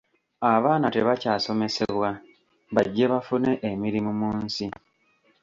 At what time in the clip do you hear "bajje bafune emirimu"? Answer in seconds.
2.75-4.11